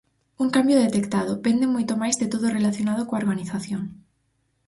[0.43, 3.81] Un cambio detectado: venden moito máis de todo o relacionado coa organización.